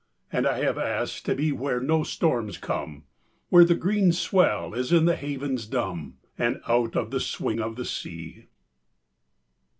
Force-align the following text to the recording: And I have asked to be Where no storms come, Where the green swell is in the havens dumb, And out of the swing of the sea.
And 0.31 0.47
I 0.47 0.61
have 0.63 0.79
asked 0.79 1.27
to 1.27 1.35
be 1.35 1.51
Where 1.51 1.79
no 1.79 2.01
storms 2.01 2.57
come, 2.57 3.03
Where 3.49 3.63
the 3.63 3.75
green 3.75 4.11
swell 4.13 4.73
is 4.73 4.91
in 4.91 5.05
the 5.05 5.15
havens 5.15 5.67
dumb, 5.67 6.17
And 6.39 6.59
out 6.67 6.95
of 6.95 7.11
the 7.11 7.19
swing 7.19 7.61
of 7.61 7.75
the 7.75 7.85
sea. 7.85 8.47